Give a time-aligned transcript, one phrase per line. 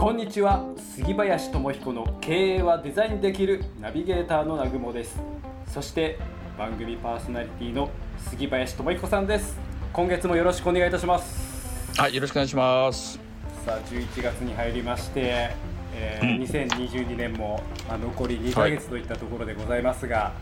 [0.00, 0.64] こんにちは。
[0.78, 5.20] 杉林智彦の経営はデザインできるナビゲーターの南雲です。
[5.66, 6.18] そして
[6.56, 9.58] 番組パーソナリティの杉林智彦さんです。
[9.92, 12.00] 今月もよろしくお願いいたします。
[12.00, 13.20] はい、よろしくお願いします。
[13.66, 15.50] さあ11月に入りまして、
[15.94, 16.42] えーうん。
[16.44, 20.32] 2022年も、まあ、残り2ヶ月といったところでございますが、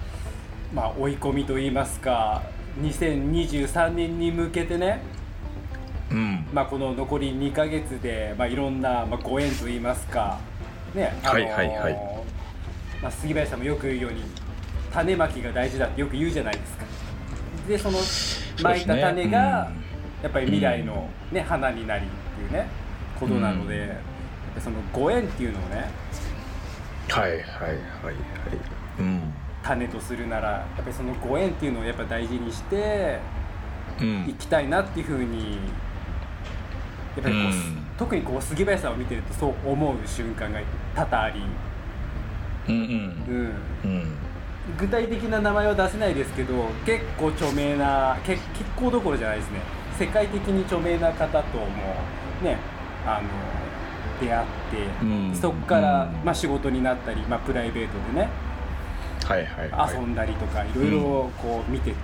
[0.72, 2.42] まあ追い込みといいますか
[2.80, 5.02] 2023年に向けてね
[6.10, 6.46] うん。
[6.52, 10.38] まあ、この残り2ヶ月で、まあ、いろんな、まあ、ご縁といいますか、
[10.94, 11.94] ねあのーはいはいはい
[13.02, 14.22] まあ、杉林さんもよく言うように
[14.92, 16.84] 種まきが大事だってよく言うじゃないですか
[17.68, 17.98] でその
[18.62, 19.70] まいた種が、
[20.22, 22.66] やっぱり未来の、ね花になりっていうね
[23.20, 24.18] ことなので、うん
[24.60, 25.88] そのご縁っていうのをね
[27.08, 27.42] はいはいはい
[28.04, 28.14] はい。
[28.98, 29.32] うん。
[29.62, 33.18] 種とするならやっぱりそのご縁っていうのをやっぱ大事にして
[34.00, 34.26] うん。
[34.26, 35.58] 行きたいなっていうふうに
[37.18, 40.60] やっぱりこう、うん特にこう杉林さんを見てるとそう思う瞬間が
[40.94, 41.40] 多々あり、
[42.68, 42.80] うんうん。
[43.84, 44.04] うん、うん。
[44.78, 46.54] 具体的な名前は出せないですけど
[46.86, 48.44] 結構著名なけ結
[48.76, 49.60] 構どころじゃないですね
[49.98, 51.64] 世界的に著名な方とも
[52.40, 52.56] ね
[53.04, 53.28] あの
[54.20, 58.28] 出会って、うんそこから、うんまあ、仕事になったり、まあ、プライベートでね
[59.24, 59.94] はいはいはい。
[59.94, 61.96] 遊んだりとかいろいろこう見てて、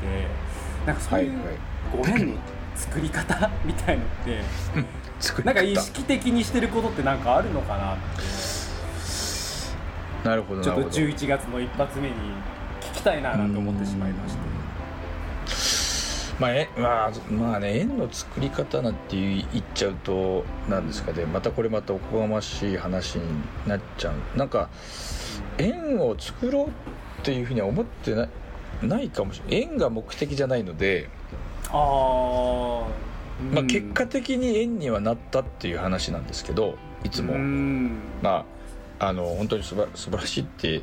[0.87, 1.39] なんかそういう
[1.97, 2.35] ご縁の
[2.77, 4.41] 作り方 みたいのって
[5.21, 8.23] 作りなんか意方識的にしてることってなんかあるのかなって。
[10.29, 11.07] なるほどちょっとなるほど。
[11.07, 12.15] 11月の一発目に
[12.81, 14.55] 聞きたいななんて思ってしまいまして。
[16.41, 21.27] まあえまあまあね円の作り方なんて言っちゃうとなんですかね。
[21.27, 23.25] またこれまたおこがましい話に
[23.67, 24.39] なっちゃう。
[24.39, 24.69] なんか
[25.59, 26.71] 円を作ろうっ
[27.23, 28.29] ていうふうには思ってない
[28.83, 29.71] ないかもしれない。
[29.71, 31.09] 円が目的じゃないので、
[31.71, 37.99] ああ、まあ、結果的に円にはなったっていう話なんですけどいつも、うん。
[38.23, 38.45] ま
[39.01, 40.81] ああの本当にすば素晴らしいって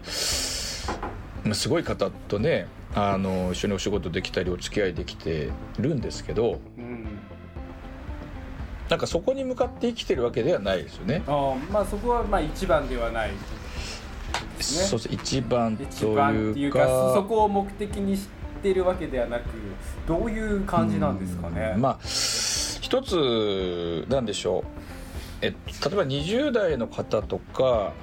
[1.43, 7.07] まあすごい方とねあの一緒にお仕事できたりお付き合いできてるんですけどうん。
[8.89, 11.23] なんかそこに向かって生きてるわけではないですよね。
[11.25, 13.31] あーまあそこはまあ一番ではない
[14.57, 14.85] ですね。
[14.85, 16.85] そうそう一番といいうか
[17.15, 18.40] そこを目的にして
[18.73, 19.43] るわけではなく
[20.07, 21.73] どういう感じなんですかね？
[21.75, 24.63] うんまあ一つなんでしょう。
[25.41, 25.53] え例
[25.93, 27.93] えば20代の方とか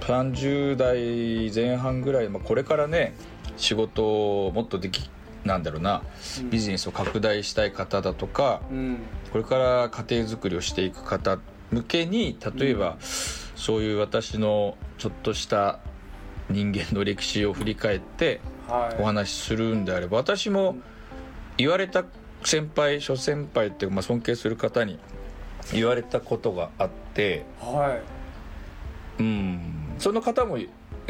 [0.00, 3.14] 30代前半ぐらい、まあ、これからね
[3.56, 5.10] 仕事をもっとでき
[5.44, 6.02] なんだろうな
[6.40, 6.50] うん。
[6.50, 8.98] ビジネスを拡大したい方だとかうん。
[9.32, 11.38] これから家庭づくりをしていく方
[11.70, 15.80] 向けに例えば、そういう私のちょっとした
[16.48, 18.40] 人間の歴史を振り返ってはい
[18.98, 20.76] お話しするんであれば私も
[21.56, 22.04] 言われた
[22.44, 24.98] 先輩諸先輩っていうか、まあ、尊敬する方に
[25.72, 27.98] 言われたことがあっては
[29.18, 29.94] うん。
[29.98, 30.58] その方も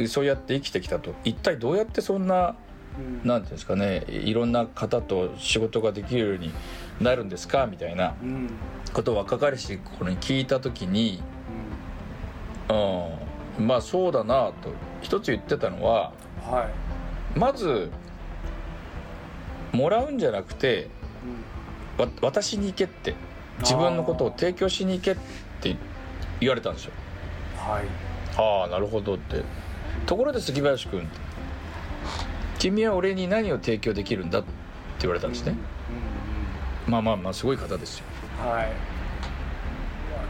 [0.06, 1.14] そうやって生きてきたと。
[1.24, 2.54] 一体どうやってそんな
[2.98, 3.28] いうん。
[3.28, 6.52] なんていうんですかねいろんな方と仕事ができるように
[7.00, 8.50] なるんですかみたいなうん。
[8.92, 11.20] ことを若かりし頃に聞いた時に、
[12.70, 14.72] うん、まあそうだなと。
[15.02, 16.12] 一つ言ってたのは
[16.46, 16.87] うんはい
[17.36, 17.90] まず
[19.72, 20.88] もらうんじゃなくて
[21.98, 23.14] うんわ私に行けって
[23.60, 25.16] 自分のことを提供しに行けっ
[25.60, 25.76] て
[26.40, 26.92] 言われたんですよ。
[27.56, 27.84] はい。
[28.36, 29.42] ああなるほどって。
[30.06, 31.08] ところで杉林君
[32.58, 34.48] 君は俺に何を提供できるんだって
[35.00, 35.54] 言われたんですね、
[36.86, 38.04] うんまあまあまあすごい方ですよ。
[38.44, 38.68] うんはい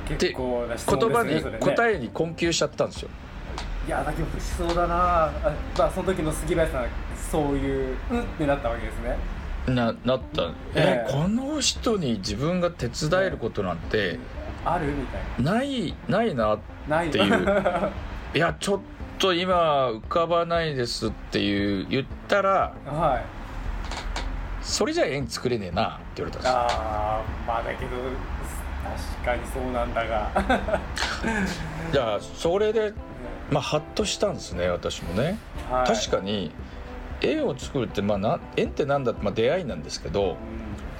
[0.08, 1.76] 結構な質問言葉にですねそれね。
[1.76, 3.10] 答えに困窮しちゃったんですよ
[3.88, 5.24] いやだけどしそうだな。
[5.24, 5.32] あ
[5.78, 6.88] まあその時の杉林さんは
[7.30, 9.16] そういううんってなったわけですね。
[9.74, 10.42] ななった。
[10.74, 11.06] ええ。
[11.08, 14.18] えこの人に自分が手伝えることなんて
[14.62, 15.62] あるみたいな。
[15.62, 17.92] いないなっなないっていう
[18.36, 18.80] いやちょっ
[19.18, 23.24] と今浮かばないですっていう言ったらはい。
[24.60, 26.58] それじゃ縁作れねえなって言われたんですよ。
[26.58, 27.90] ああまあだけど
[28.84, 30.30] 確かにそうなんだが。
[31.90, 32.92] じゃあそれで
[33.50, 35.38] まあハッとしたんですね私もね、
[35.70, 35.86] はい。
[35.86, 36.50] 確かに
[37.20, 40.36] 縁を作るってまあな縁ってなんだって、まあ、出会いなんですけど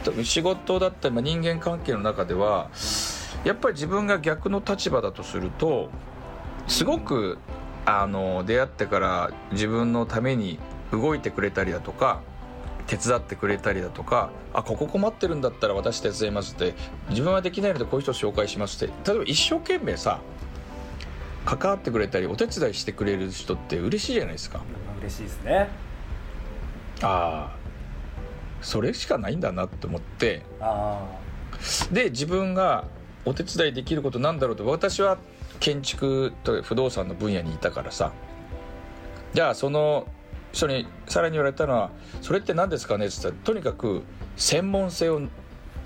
[0.05, 2.71] 多分仕事だったり、まあ、人間関係の中では
[3.45, 5.91] やっぱり自分が逆の立場だとすると
[6.67, 7.39] すごく
[7.87, 10.59] あの出会ってから自分のために
[10.93, 12.21] 動いてくれたりだとか
[12.87, 16.75] 手伝ってくれたりだとかあここ困ってるんだったら私手伝いますって
[17.11, 20.21] 自分はできないのでこういう人紹介しますって例えば一生懸命さ
[21.49, 24.61] 関わってくれたりお手伝いしてくれる人って嬉しいじゃないですか。
[24.93, 25.69] うん嬉しいですね。
[27.01, 27.57] ああ
[28.61, 30.43] それしかないんだなって思って。
[30.61, 31.07] あ
[31.91, 32.85] で自分が
[33.25, 35.17] お手伝いできることなんだろうと私は
[35.59, 38.13] 建築と不動産の分野にいたからさ。
[39.33, 40.07] じゃあその
[40.53, 41.91] 人にさらに言われたのは
[42.21, 44.03] 「それって何ですかね?」って言ったらとにかく
[44.37, 45.23] 専門性を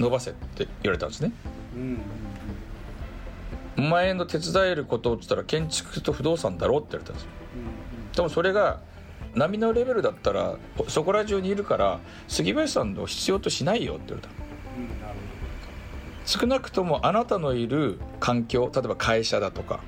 [0.00, 1.32] 伸ばせって言われたんですね。
[1.76, 2.00] うん
[3.76, 7.30] お前の手伝えることって言ったら建築と不動産だろって言われたんですよ。
[8.16, 8.80] でもそれが
[9.34, 10.56] 波のレベルだったら
[10.88, 14.34] そこら中にいるから杉林さんの必要としないよって言われた
[16.24, 19.80] 少なくともあなたのいる環境例えば会社だとか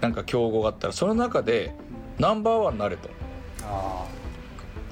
[0.00, 1.74] なんか競合があったらその中で
[2.18, 3.08] ナンバーワンになれと。
[3.64, 4.06] あ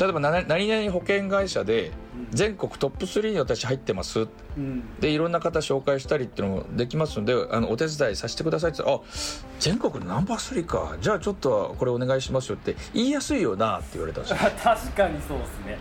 [0.01, 2.27] 例えばな何々保険会社でうん。
[2.31, 4.21] 全国トップ3に私入ってます。
[4.21, 4.27] あ
[4.57, 4.99] うん。
[4.99, 9.11] でいろんな方紹介したりっていうのもできますのであのお手伝いさせてくださいって言ったら「あ
[9.59, 10.97] 全国のナンバー3か。
[11.03, 14.39] じゃあちょっとこれお願いしますよ」って言いやすいよなって言われたんですよ。
[14.63, 15.79] 確かにそうですね。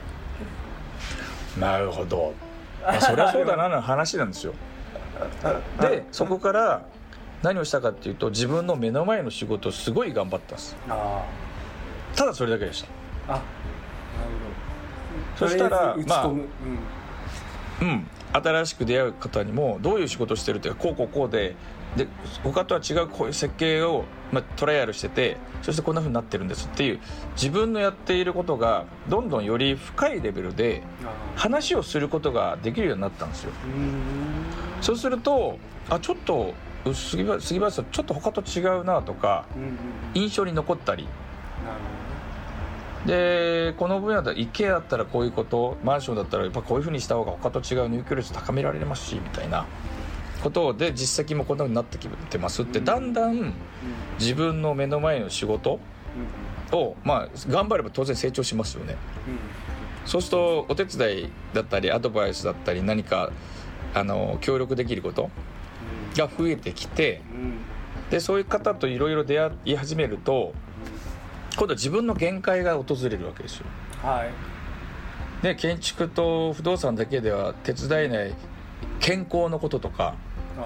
[1.58, 2.34] なるほど、
[2.82, 4.54] まあ、そりゃそうだなの 話なんですよ。
[5.80, 6.84] でそこから
[7.42, 10.76] 何をしたかっていうと自分の目の前の仕事をすごい頑張ったんです。
[10.90, 11.24] あ
[12.16, 12.82] ただそれだけでし
[13.28, 13.36] た。
[13.36, 13.42] あ
[15.36, 16.48] そしたらとりあえず打ち込む、
[17.82, 18.08] うん。
[18.32, 21.56] 新しく出会う方にもどういう仕事をしてるっていうかこうこうこうで
[21.96, 22.08] で
[22.44, 27.00] 他とは違うこういう設計を、まあ、トライアルしててそしてこんな風になってるんですっていう
[27.36, 30.84] 自分のやっていることがどんどんより深いレベルで
[31.36, 33.52] 話をすることができるようになったんですよ。
[34.82, 35.58] そうすると
[35.90, 36.54] あちょっと
[36.94, 39.76] 杉林さんちょっと他と違うなとかうんうんうん。
[40.14, 41.08] 印象に残ったり
[43.06, 49.66] でこの分野だ一軒家だったらこういうことマンションだったらやっぱこういうふうにした方が他と違う入居率高められますしみたいな
[50.44, 52.64] ことで実績もこんなふうになってきてます。
[52.64, 53.54] ってうんだんだん
[54.20, 55.80] 自分の目の前の仕事
[56.72, 56.78] うん。
[56.78, 58.96] をまあ頑張れば当然成長しますよね。
[59.28, 59.40] うん。
[60.06, 63.32] そうするとお手伝いだったりアドバイスだったり何か
[63.94, 65.30] あの協力できること
[66.16, 67.22] が増えてきて
[68.10, 70.54] でそういう方といろいろ出会い始めると
[71.60, 73.66] 今度は自分の限界が訪れるわけですよ。
[74.02, 75.44] はい。
[75.44, 78.34] で建築と不動産だけでは手伝えない
[79.02, 80.16] 健康のこととか
[80.58, 80.66] ああ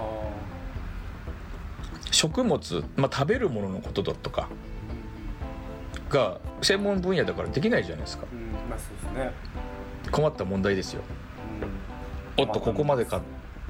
[2.12, 4.48] 食物、まあ、食べるもののことだとか
[6.10, 8.26] が専門分野だからできないじゃないですか。
[8.32, 9.32] うんうんまあそうですね。
[10.12, 11.02] 困った問題ですよ。
[12.38, 12.44] うん。
[12.44, 13.20] おっとここまでか。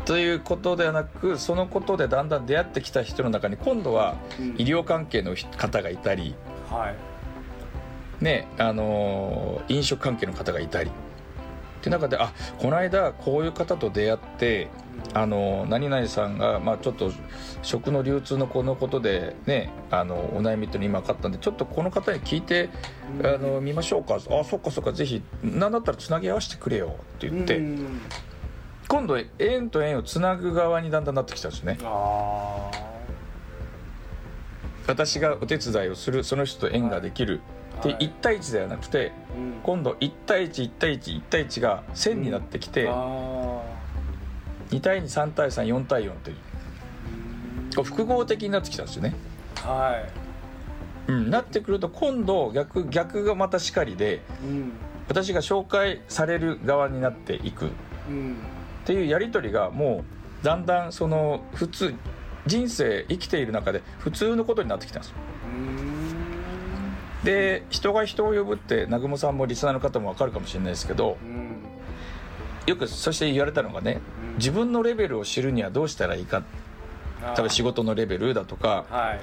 [0.04, 4.48] ということではなくそのことでだんだん出会ってきた人の中に今度はうん。
[4.58, 6.34] 医療関係の方がいたり、
[6.68, 7.13] はい
[8.20, 10.90] ねあのー飲食関係の方がいたり。
[10.90, 14.68] って中であこの間こういう方と出会って
[15.12, 17.12] あの何々さんが、まあ、ちょっと
[17.60, 22.70] 食の流通のこのことでねあのお悩みっていうの今分かったんでちょっとこの方に聞いて
[23.20, 24.14] うんあの見ましょうか。
[24.14, 28.00] あそっかそっかぜひ何だったらつなぎ合わせてくれよって言って、うん。
[28.88, 31.78] 今度縁と縁をつなぐ側にだんだんなってきたんですよね。
[31.82, 32.70] あ
[34.86, 37.36] 私がお手伝いをするその人と縁ができる。
[37.36, 37.44] ではい
[37.82, 39.12] 1対1ではなくて
[39.62, 43.62] 今度1対11対11対1が1000になってきて、あ
[44.70, 46.36] 2対23対34対4っていう。
[46.36, 49.14] ーこう複合的になってきたんですよね、
[49.56, 50.04] は
[51.08, 51.10] い。
[51.10, 54.72] うん、なってくると今度逆逆がまたしかりでうん。
[55.08, 57.66] 私が紹介される側になっていく。
[57.66, 57.68] っ
[58.08, 58.36] うん。
[58.84, 60.04] ていうやり取りがも
[60.42, 61.94] うだんだんその普通
[62.46, 65.16] 人生生きている中で普通のことになってきたんですよ。
[65.78, 65.93] うん
[67.24, 71.56] で人が人を呼ぶって南雲さんもリスナーの方も分かるかもしれないですけどうん。
[72.66, 74.00] よくそして言われたのがね
[74.30, 74.36] うん。
[74.36, 76.42] 自分のレベルを知るにはどうしたらいいか。
[77.22, 79.20] 例えば仕事のレベルだとかはい。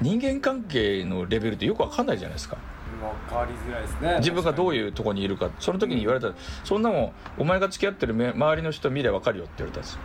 [0.00, 2.56] 人間関係のレベルってよく分かんないじゃないですか。
[3.28, 4.16] 分かりづらいですね。
[4.18, 5.50] 自分がどうういうとこにいるか。
[5.60, 6.28] その時に言われた。
[6.28, 10.00] らそんなもんお前が付き合ってるめ周りの人見れば分かるよって言われたんですよ。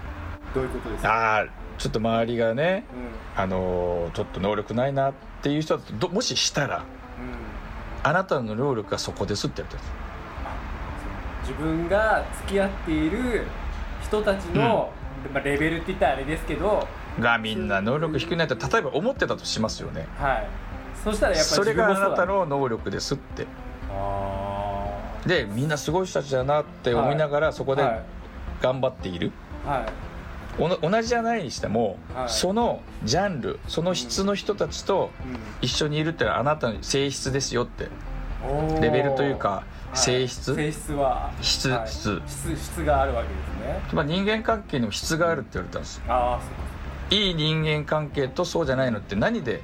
[0.53, 1.09] どういうことですか？
[1.13, 1.45] ああ
[1.81, 2.85] ちょっと周りがね
[3.35, 3.41] うん。
[3.41, 6.83] あのーちょっと能力ないなっていう人だとどもししたらうん。
[8.03, 9.91] あなたの能力がそこですって言われたんで
[11.47, 13.45] す自分が付き合っている
[14.03, 14.91] 人たちの、
[15.33, 16.87] まあ、レベルって言ったらあれですけど
[17.19, 20.07] がみんな能力低くないと例えば思ってたとしますよね。
[20.17, 20.47] はい。
[21.03, 23.47] そしたらやっぱりそれがあなたの能力ですって。
[23.89, 28.03] あでみんなすごい人たちだなって思いながらそこではい。
[28.61, 29.31] 頑張っている、
[29.65, 29.79] はい。
[29.79, 29.85] おの
[30.57, 32.29] 同じじゃないにしても、はい。
[32.29, 35.11] そのジャンルその質の人たちと
[35.61, 37.87] 一緒にいるってのはあなたの性質ですよって。
[38.81, 39.97] レベルというかはい。
[39.97, 40.55] 性質。
[40.55, 41.31] 性質は。
[41.41, 41.87] 質はい。
[41.87, 42.21] 質。
[42.27, 43.81] 質質があるわけですね。
[43.93, 47.15] まあ、人間関係にも質があるって言われたんですああそうか。
[47.15, 49.61] いい人間関係とそうじゃないのって何で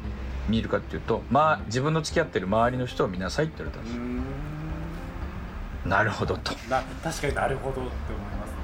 [0.50, 5.88] 見るかっていうと、まあ、自分の付き合ってる周りの人を見なさいって言われたんです。
[5.88, 6.52] なるほどと。
[6.70, 7.92] な確かになるほどって思い
[8.36, 8.56] ますね。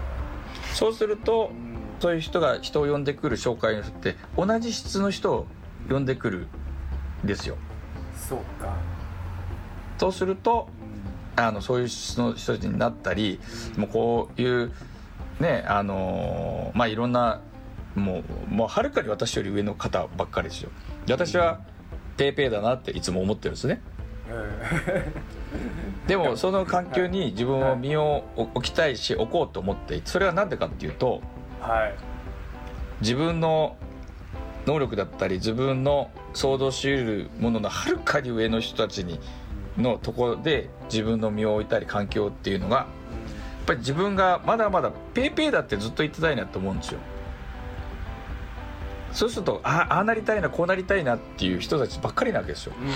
[0.74, 1.73] そうするとうん
[2.04, 5.48] そういう人が人を呼んでくる紹介の人って同じ質の人を
[5.88, 6.48] 呼んでくる
[7.24, 7.56] んですよ。
[8.14, 8.76] そうか。
[9.98, 10.68] そうすると
[11.38, 13.40] あのそういう質の人になったり
[13.78, 14.74] もうこういう
[15.40, 17.40] ねあのまあいろんな
[17.96, 20.72] もうもうはるかに私より上の方ばっかりですよ。
[21.06, 21.62] で私は
[22.18, 23.82] ペーペーだなっていつも思ってるんですね。
[26.06, 31.22] でもその環境に自分を身を置きたいし置こうと思ってそれは何でかっていうと
[31.64, 31.96] はい。
[33.02, 33.76] 自分の
[34.66, 39.20] 能力だったり自分の想像し得るもののはるかに上の人たちに
[39.78, 47.00] のところで自分の身を置いたり環境っていうのがやっぱり自分がまだまだペーペーだってずっと言ってたいなと思うんですよ。
[49.12, 52.74] そうするとあああなりたいなこうなりたいなっていう人たちばっかりなわけですよ。
[52.80, 52.94] うんうん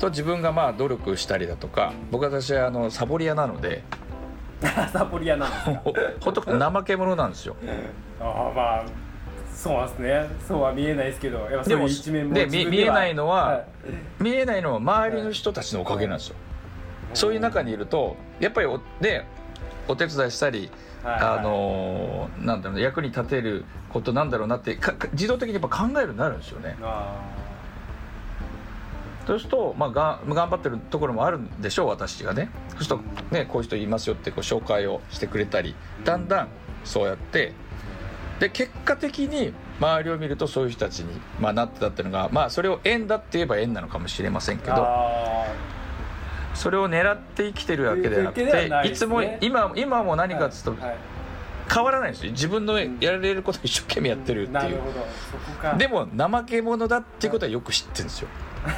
[0.00, 3.84] と自分がまあ努力したりだとか僕は私はあのサボり屋なので
[4.92, 7.56] サポリアなんですかほほんと怠け者なんですよ。
[8.20, 8.84] ああまあ
[9.54, 10.28] そうですね。
[10.46, 13.64] そうは見えないですけどやっぱそういう一面もで見見えないのは、はい。
[14.20, 16.36] 見えないのは周りの人たちのおかげなんですよ、
[17.14, 19.24] そういう中にいるとやっぱりおで
[19.88, 20.70] お手伝いしたり、
[21.02, 24.78] はいあのーなんだろう役に立てることなんだろうなって
[25.12, 26.76] 自動的にやっぱ考えるようになるんですよね。
[26.82, 27.16] あ
[29.26, 32.50] そうすると、まあ、がん頑張ってるところもあるんでしょう私がね。
[32.70, 35.74] そうすると、ね、こういう人いますよってこう紹介をしてくれたり
[36.04, 36.48] だんだん
[36.84, 37.52] そうやって
[38.40, 45.46] で結果的に周りを見るとそういう人たちに、まあ、なってたっていうのが、まあ、それを縁だって言えば縁なのかもしれませんけーどあ
[46.54, 48.82] それを狙って生きてるわけではなくてね。
[48.84, 50.96] いつも今今もー何かっつうとはい
[51.72, 52.32] 変わらないんですよ。
[52.32, 54.52] 自分のやられることを一生懸命やってるっていう。
[54.54, 55.06] なるほど。
[55.30, 55.74] そこか。
[55.74, 58.28] でも怠け者だっていうことはよく知ってるんですよ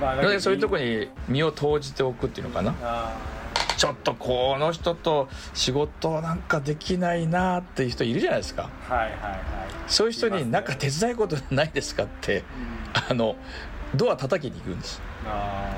[0.00, 2.74] まあそういうとこに身を投じておくっていうのかな。
[2.82, 3.12] あ
[3.76, 8.70] ちょっとこの人と仕事なんかできないなっていう人いるじゃないですか。
[8.88, 9.38] ーはいはいはい。
[9.88, 12.44] そういう人になんか手伝いことないですかってうん。
[13.10, 13.36] あの
[13.94, 15.00] ドア叩きに行くんです。
[15.26, 15.70] あ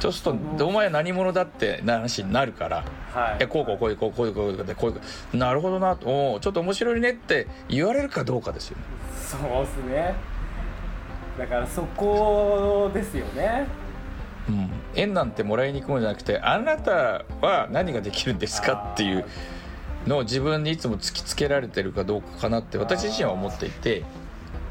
[0.00, 2.84] そうすると「お前何者だ?」って話になるから。
[3.14, 3.46] ーはい。
[3.46, 5.00] こうこうこういうこうこういうこういうこうでこういうこ
[5.32, 8.82] うなるほどなとおーちょっと面白いねって言われるかどうかですよね
[9.14, 10.14] そうっすね
[11.38, 13.66] だからそこですよね。
[14.48, 14.70] うん。
[14.94, 19.24] 縁なんてもらいに行くもんじゃなくてあなたは何ができるんですかっていう
[20.06, 24.04] のを自分にいつも突きつけられてるかどうかかなって私自身は思っていて、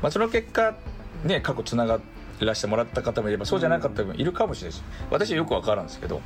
[0.01, 0.75] まあ、その結果
[1.23, 1.99] ね過去つなが
[2.39, 6.21] らせてもらった方もいればそうじゃなかった方もいるかもしれないです私はよく分からんですけど。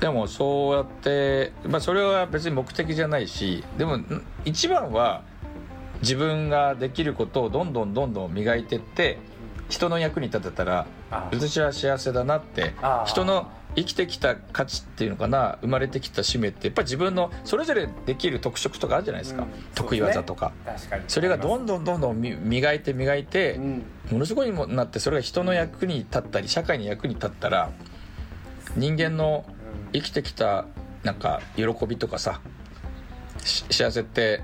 [0.00, 3.98] でもそうやって、まあ、それは別に目的じゃないしでも
[4.44, 5.24] 一番は
[6.02, 9.18] 自分ができることをどんどんどんどん磨いてって
[9.68, 19.48] 人の役に立てたらあ私は幸せだなってあ人の生きてきた価値っていうのかな生まれてきた使命ってやっぱり自分のそれぞれできる特色とかあるじゃないですか、うん。
[19.74, 20.52] 得意技とか。
[20.64, 21.04] 確かに。
[21.06, 23.82] それがどんどんどんどんみ磨いて磨いて、うん。
[24.10, 27.70] ものすごいもなってそれが人の役に立ったり社会に役に立ったら
[28.74, 29.44] 人間の
[29.92, 30.64] 生きてきた
[31.04, 32.40] なんか喜びとかさ
[33.44, 34.42] し幸せって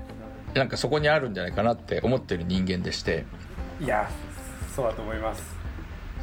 [0.55, 3.25] なんかそこにあるんじゃないかなって思ってる人間でして。
[3.79, 4.09] いや
[4.73, 5.55] そうだと思います。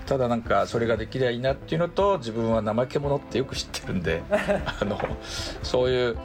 [0.06, 4.98] ただなんかそれができりゃいいなっていうのと自分は怠け者ってよく知ってるんで あの
[5.62, 6.16] そういう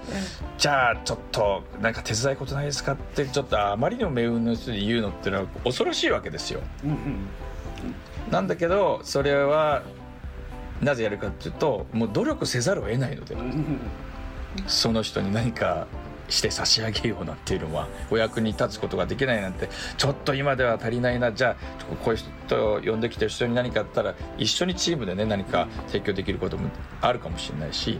[0.57, 6.61] じゃあちょっとなんか手伝いことないですかってちょっとあまりにも命運の人に言うのっていうのは恐ろしいわけですよ。
[6.83, 7.27] うん
[8.31, 9.83] なんだけどそれは
[10.81, 13.79] なぜやるかっていうともう努力せざるを得ないのでうんうん。
[14.65, 15.85] その人に何か
[16.29, 21.31] して差し上げようなんていうのはお役に立つことができないなんてちょっと今では足りないな。
[21.31, 26.69] じゃあこういう人を呼んできて人に何かあったら一緒にチームでね何か提供できることも
[27.01, 27.99] あるかもしれないし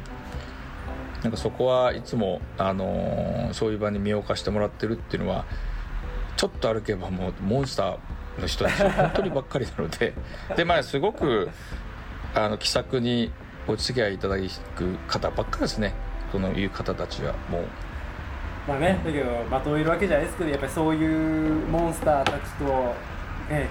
[1.24, 5.46] なんかそこはいつも、あのーそういう場に身を貸してもらってるっていうのは
[6.36, 10.14] ちょっと歩けばもうモンスターの人たち本当にばっかりなので
[10.56, 11.50] でまあすごく
[12.36, 13.32] あの気さくに
[13.68, 14.38] お付き合いいただ
[14.76, 15.94] く方ばっかりですね。
[16.32, 17.87] そのいう方たちはもう。
[18.68, 22.66] まあねだけどまとえるわけじゃないですけどやっぱりそういうモンスターたちと
[23.50, 23.70] ね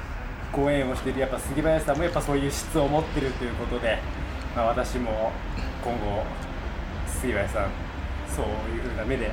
[0.52, 3.98] ご縁をしているやっぱ杉林さんもやっぱそういう質を持ってるということで、
[4.54, 5.32] まあ、私も
[5.84, 6.24] 今後
[7.06, 7.68] 杉林さん
[8.28, 9.26] そういうふうな目で。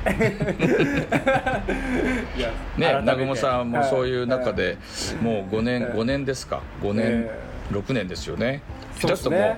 [2.36, 4.76] いやね南雲さんもそういう中はで
[5.20, 5.92] もう5年はい。
[5.92, 7.40] 5年ですか？5年え
[7.72, 8.62] 6年ですよね。
[8.98, 9.56] 下手するともう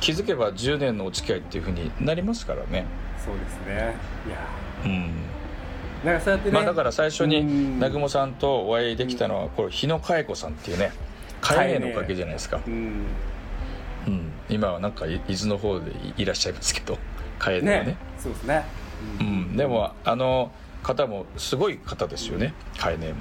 [0.00, 2.84] 気づけば10年のお付き合いっていうふうになりますからね。
[3.24, 3.94] そうですね。
[4.26, 4.36] いや
[4.84, 5.10] うん
[6.04, 7.74] なんかそうやってね、まあだから最初にうん。
[7.74, 10.92] 南雲さんとお会いできたのはこれ日野佳恵子さんっていうね
[11.40, 13.06] 佳恵のおかげじゃないですか、うん。
[14.06, 16.98] うん、今はなんか伊豆の方でいらっしゃいますけど
[17.38, 17.84] 佳恵のね。
[17.84, 17.96] ね。
[18.18, 18.64] そうですね。
[19.20, 20.50] うん、でもあの
[20.82, 22.54] 方もすごい方ですよね。
[22.78, 23.16] カエネも。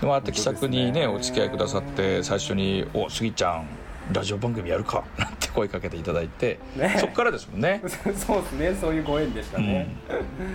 [0.00, 3.66] でもあって気さくにねお付き合いくださって最初に「おスギちゃん
[4.12, 6.96] ラジオ番組やるか」 なんて声かけていただいて、ね。
[6.98, 7.82] そっからですもんね、
[8.14, 8.74] そうですね。
[8.80, 9.88] そういうご縁でしたね、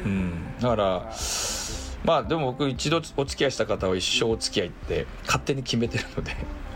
[0.05, 1.12] うん、だから
[2.03, 6.36] まあでも僕一度お付き合いした方は一生お付き合いって勝手に決めてるので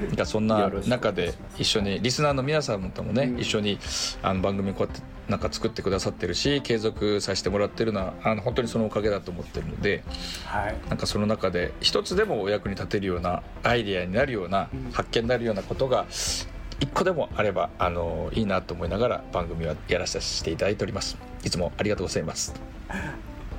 [0.00, 3.38] なんかそんな中で一緒にリスナーの皆さんともね、うん。
[3.38, 3.78] 一緒に
[4.22, 10.02] あの番組こうやってなんか作ってくださってるし継続させてもらってるのはあの本当にそのおかげだと思ってるので
[10.44, 10.76] はい。
[10.88, 14.90] なんかその中で一つでもお役に立てるようなアイデアになるような、うん。
[14.90, 16.06] 発見になるようなことが
[16.80, 21.16] 一個でもあればあのいいなと思いながら番組はやらさせていただいております。
[21.44, 22.52] いつもありがとうございます。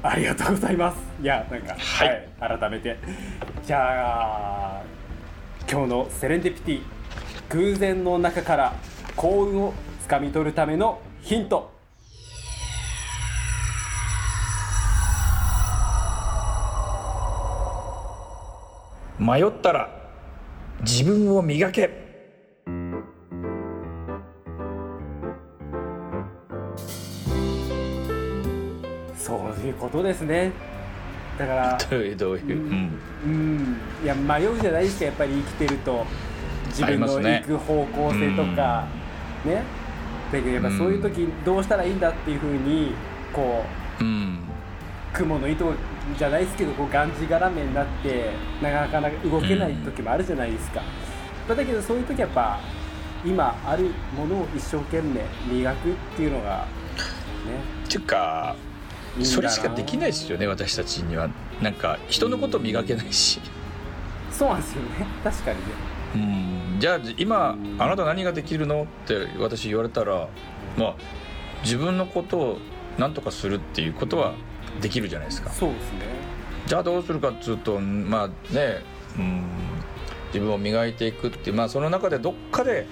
[0.03, 0.97] ありがとうございます。
[1.21, 2.27] いやなんかはい。
[2.39, 2.97] はい、改めて。
[3.65, 4.83] じゃあ
[5.71, 6.81] 今日のセレンディピティ
[7.49, 8.73] 偶然の中から
[9.15, 11.71] 幸運をつかみ取るためのヒント。
[19.19, 19.89] 迷ったら
[20.81, 21.89] 自分を磨け。
[29.15, 30.51] そういうことですね。
[31.37, 32.99] だからどういうどういう、うん。
[33.23, 33.77] うん。
[34.03, 36.03] いや迷うじゃないですかやっぱり生きてると。
[36.65, 38.87] 自分の行く方向性とか。
[39.45, 39.80] ね
[40.31, 42.93] だけどやっぱそういう時どうしたらいいんだっていうふうに
[43.33, 43.65] こ
[43.99, 44.39] ううん。
[45.13, 45.73] 雲の糸
[46.17, 50.81] じゃないですけどこうがんじがらめになってなかなか動けない時もあるじゃないですか、
[51.49, 52.59] だけどそういう時やっぱ
[53.25, 55.21] 今あるものを一生懸命
[55.51, 56.65] 磨くっていうのがね。
[57.85, 58.55] っていうか
[59.21, 61.29] それしかできないですよね私たちには。
[61.61, 63.41] なんか人のこと磨けないし。
[64.31, 65.05] そうなんですよね。
[65.23, 65.63] 確かにね
[66.15, 66.77] うん。
[66.79, 70.27] じゃあ今うんあなた何ができるのって私言われたら
[70.77, 70.95] まあ
[71.63, 72.57] 自分のことを
[72.97, 74.33] 何とかするっていうことは
[74.81, 75.51] できるじゃないですか。
[75.51, 75.99] そうですね。
[76.67, 78.83] じゃあどうするかっつうとまあね
[79.17, 79.43] うん
[80.27, 82.87] 自分を磨いていくっていうまあその中でどっかで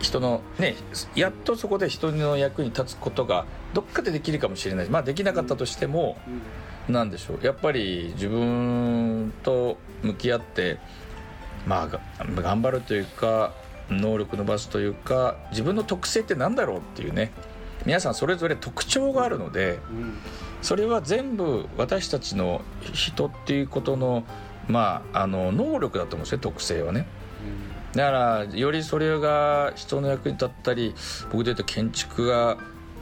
[0.00, 0.76] 人のね
[1.14, 4.88] やっとそこで人の役に立つことがどっかでできるかもしれない。
[4.88, 6.94] まあできなかったとしてもうん。
[6.94, 7.46] なんでしょう。
[7.46, 10.78] やっぱり自分と向き合って
[11.66, 13.52] まあが頑張るというか
[13.90, 17.32] 能力伸ばすというか自分の特性って何だろうっていうね。
[17.84, 20.18] 皆さんそれぞれ特徴があるのでうん。
[20.62, 22.62] それは全部私たちの
[22.94, 24.24] 人っていうことの
[24.68, 27.06] まああの能力だと思うんですよ特性はね。
[27.94, 30.94] だからよりそれが人の役に立ったり
[31.30, 32.56] 僕で言うと建築が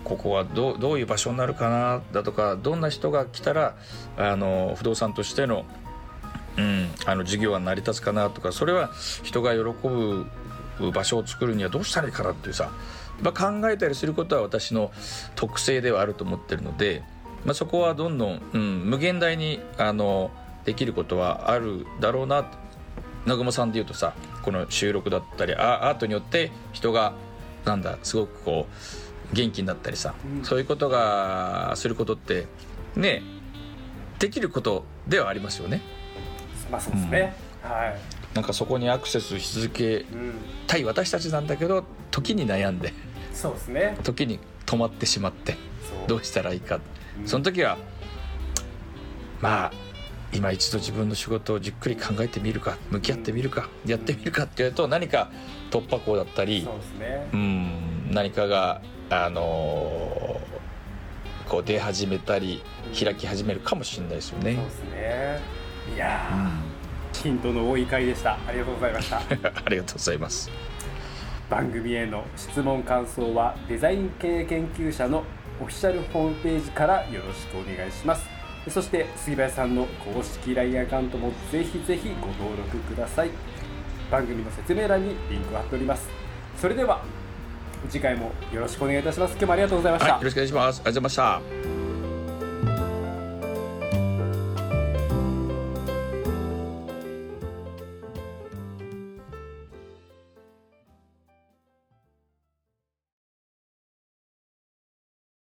[0.05, 3.77] ここはどうどういう場所になるかなだとかどんな人が来たら
[4.17, 5.65] あの不動産としての,、
[6.57, 8.91] うん、あの事業は成り立つかなとかそれは
[9.23, 10.27] 人が喜ぶ
[10.93, 12.71] 場所を作るにはどうしたらいいかなっていうさ、
[13.21, 14.91] まあ、考えたりすることは私の
[15.35, 17.03] 特性ではあると思ってるので、
[17.45, 20.31] まあ、そこはどんどん、うん、無限大にあの
[20.65, 22.47] できることはあるだろうな。
[23.25, 27.15] 南雲さんでいうとさこの収録だったりアアートによって人が
[27.65, 28.67] なんだすごくこ
[29.33, 30.45] う元気になったりさ、うん。
[30.45, 32.47] そういうことがすることって
[32.97, 33.23] ね
[34.19, 35.83] できることではありますよね
[36.73, 40.35] まあそうですね、はい、なんかそこにアクセスし続けうん、
[40.67, 42.93] たい私たちなんだけど時に悩んで
[43.33, 43.97] そうですね。
[44.03, 45.57] 時に止まってしまって
[46.07, 46.81] どうしたらいいか。
[47.19, 47.27] うん。
[47.27, 47.79] その時は
[49.41, 49.73] まあ
[50.33, 55.31] 今一度自分の仕事をじっくり考えてみるか向き合ってみるかやってみるかっていうと何か
[55.71, 57.29] 突破口だったりそうですね。
[57.33, 58.81] うん何かが
[59.11, 60.53] あのー
[61.49, 62.63] こう出始めたり
[62.99, 64.55] 開き始めるかもしれないですよね。
[64.55, 64.65] そう。
[64.65, 65.41] ですね
[65.95, 66.51] いや
[67.13, 68.39] ヒントの多い回でした。
[68.47, 69.19] ありがとうございました。
[69.21, 69.23] あ
[69.69, 70.51] りがとうございます。
[71.51, 75.25] 番組への質問感想はデザイン系研究者の
[75.61, 78.27] オフィシャルホームページからよろしくお願いします。
[78.69, 83.31] そして杉林さんの公式 LINE アカウントもぜひぜひご登録ください。
[84.11, 86.09] 番組の説明欄にリンクを貼っております。
[86.61, 87.03] それでは
[87.89, 89.33] 次回もよろしくお願いいたします。
[89.33, 90.65] 今日もありがとうございました、はい、よろしくお願いします。
[90.65, 91.62] ありがとうございました。